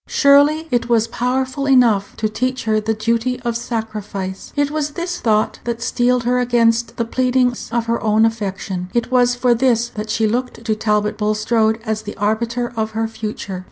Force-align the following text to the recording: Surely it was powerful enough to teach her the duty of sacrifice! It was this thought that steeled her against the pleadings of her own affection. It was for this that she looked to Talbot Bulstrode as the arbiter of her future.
Surely 0.07 0.67
it 0.71 0.89
was 0.89 1.07
powerful 1.07 1.67
enough 1.67 2.17
to 2.17 2.27
teach 2.27 2.63
her 2.63 2.79
the 2.81 2.95
duty 2.95 3.39
of 3.41 3.55
sacrifice! 3.55 4.51
It 4.55 4.71
was 4.71 4.93
this 4.97 5.19
thought 5.21 5.59
that 5.63 5.79
steeled 5.79 6.23
her 6.23 6.39
against 6.39 6.97
the 6.97 7.05
pleadings 7.05 7.69
of 7.71 7.85
her 7.85 8.01
own 8.01 8.25
affection. 8.25 8.89
It 8.95 9.11
was 9.11 9.35
for 9.35 9.53
this 9.53 9.89
that 9.89 10.09
she 10.09 10.25
looked 10.27 10.65
to 10.65 10.75
Talbot 10.75 11.19
Bulstrode 11.19 11.79
as 11.85 12.01
the 12.01 12.17
arbiter 12.17 12.73
of 12.75 12.97
her 12.97 13.07
future. 13.07 13.59